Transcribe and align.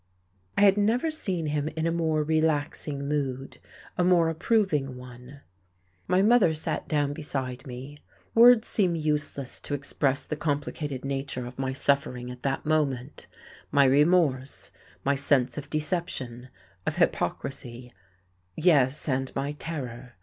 I 0.57 0.61
had 0.61 0.77
never 0.77 1.11
seen 1.11 1.45
him 1.45 1.67
in 1.67 1.85
a 1.85 1.91
more 1.91 2.23
relaxing 2.23 3.07
mood, 3.07 3.59
a 3.99 4.03
more 4.03 4.29
approving 4.29 4.97
one. 4.97 5.41
My 6.07 6.23
mother 6.23 6.55
sat 6.55 6.87
down 6.87 7.13
beside 7.13 7.67
me.... 7.67 7.99
Words 8.33 8.67
seem 8.67 8.95
useless 8.95 9.59
to 9.59 9.75
express 9.75 10.23
the 10.23 10.35
complicated 10.35 11.05
nature 11.05 11.45
of 11.45 11.59
my 11.59 11.71
suffering 11.73 12.31
at 12.31 12.41
that 12.41 12.65
moment, 12.65 13.27
my 13.69 13.85
remorse, 13.85 14.71
my 15.03 15.13
sense 15.13 15.55
of 15.55 15.69
deception, 15.69 16.49
of 16.87 16.95
hypocrisy, 16.95 17.93
yes, 18.57 19.07
and 19.07 19.31
my 19.35 19.51
terror. 19.51 20.13